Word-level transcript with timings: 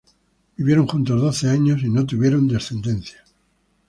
Vivieron 0.57 0.87
juntos 0.87 1.21
doce 1.21 1.47
años 1.47 1.83
y 1.83 1.89
no 1.89 2.07
tuvieron 2.07 2.47
descendencia. 2.47 3.23